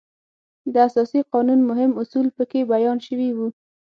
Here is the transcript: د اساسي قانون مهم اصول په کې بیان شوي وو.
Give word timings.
د 0.73 0.75
اساسي 0.87 1.21
قانون 1.31 1.59
مهم 1.69 1.91
اصول 2.01 2.27
په 2.37 2.43
کې 2.51 2.67
بیان 2.71 2.97
شوي 3.07 3.29
وو. 3.33 3.47